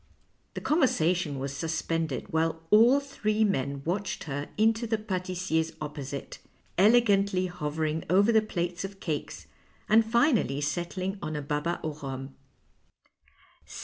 The 0.55 0.61
conversation 0.61 1.37
was 1.37 1.55
suspended 1.55 2.33
while 2.33 2.63
all 2.71 2.99
three 2.99 3.43
men 3.43 3.83
watched 3.85 4.23
her 4.23 4.49
into 4.57 4.87
the 4.87 4.97
patissier's 4.97 5.73
opposite, 5.79 6.39
elegantly 6.75 7.45
hovering 7.45 8.03
over 8.09 8.31
the 8.31 8.41
plates 8.41 8.83
of 8.83 8.99
cakes, 8.99 9.45
and 9.87 10.03
finally 10.03 10.59
settling 10.59 11.19
on 11.21 11.35
a 11.35 11.41
baba 11.43 11.79
an 11.83 11.91
rhum. 12.01 12.29